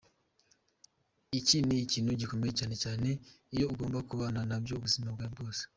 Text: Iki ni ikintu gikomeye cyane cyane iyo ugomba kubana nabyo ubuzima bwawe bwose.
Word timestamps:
Iki 1.39 1.57
ni 1.67 1.77
ikintu 1.85 2.11
gikomeye 2.21 2.51
cyane 2.59 2.75
cyane 2.83 3.09
iyo 3.55 3.65
ugomba 3.73 3.99
kubana 4.09 4.39
nabyo 4.49 4.73
ubuzima 4.75 5.07
bwawe 5.15 5.29
bwose. 5.35 5.63